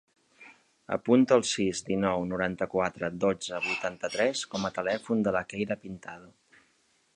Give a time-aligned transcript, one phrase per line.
[0.95, 6.35] Apunta el sis, dinou, noranta-quatre, dotze, vuitanta-tres com a telèfon de la Keira Pintado.